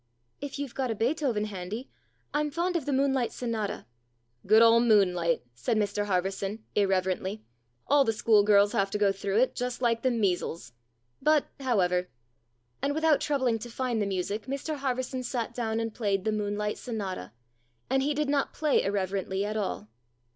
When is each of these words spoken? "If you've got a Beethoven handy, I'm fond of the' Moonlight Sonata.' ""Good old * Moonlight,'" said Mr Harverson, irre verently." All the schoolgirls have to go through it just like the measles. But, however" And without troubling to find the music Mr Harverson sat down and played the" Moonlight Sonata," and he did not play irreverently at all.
"If 0.39 0.57
you've 0.57 0.73
got 0.73 0.89
a 0.89 0.95
Beethoven 0.95 1.45
handy, 1.45 1.91
I'm 2.33 2.49
fond 2.49 2.75
of 2.75 2.87
the' 2.87 2.93
Moonlight 3.01 3.31
Sonata.' 3.31 3.85
""Good 4.47 4.63
old 4.63 4.81
* 4.83 4.87
Moonlight,'" 4.87 5.43
said 5.53 5.77
Mr 5.77 6.05
Harverson, 6.07 6.63
irre 6.75 7.03
verently." 7.03 7.41
All 7.87 8.03
the 8.03 8.11
schoolgirls 8.11 8.71
have 8.71 8.89
to 8.89 8.97
go 8.97 9.11
through 9.11 9.37
it 9.41 9.53
just 9.53 9.79
like 9.79 10.01
the 10.01 10.09
measles. 10.09 10.71
But, 11.21 11.45
however" 11.59 12.09
And 12.81 12.95
without 12.95 13.21
troubling 13.21 13.59
to 13.59 13.69
find 13.69 14.01
the 14.01 14.07
music 14.07 14.47
Mr 14.47 14.77
Harverson 14.79 15.21
sat 15.23 15.53
down 15.53 15.79
and 15.79 15.93
played 15.93 16.23
the" 16.25 16.31
Moonlight 16.31 16.79
Sonata," 16.79 17.31
and 17.87 18.01
he 18.01 18.15
did 18.15 18.27
not 18.27 18.53
play 18.55 18.81
irreverently 18.81 19.45
at 19.45 19.55
all. 19.55 19.87